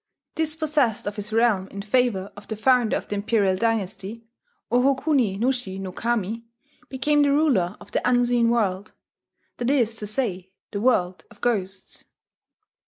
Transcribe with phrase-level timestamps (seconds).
[0.33, 4.25] Dispossessed of his realm in favour of the founder of the imperial dynasty,
[4.71, 6.43] Oho kuni nushi no Kami
[6.89, 8.93] became the ruler of the Unseen World,
[9.57, 12.05] that is to say the World of Ghosts.